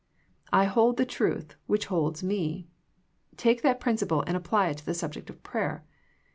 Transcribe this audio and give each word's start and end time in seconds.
I 0.51 0.63
hold 0.65 0.97
the 0.97 1.05
truth 1.05 1.53
which 1.67 1.85
holds 1.85 2.23
me. 2.23 2.67
Take 3.37 3.61
that 3.61 3.79
prin 3.79 3.97
ciple 3.97 4.23
and 4.25 4.35
apply 4.35 4.69
it 4.69 4.77
to 4.79 4.85
this 4.87 4.97
subject 4.97 5.29
of 5.29 5.43
prayer. 5.43 5.85